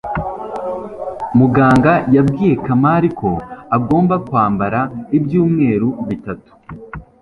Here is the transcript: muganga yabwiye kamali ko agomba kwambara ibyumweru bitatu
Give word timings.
muganga 1.37 1.93
yabwiye 2.15 2.55
kamali 2.65 3.09
ko 3.19 3.29
agomba 3.77 4.15
kwambara 4.27 4.79
ibyumweru 5.17 5.87
bitatu 6.07 6.51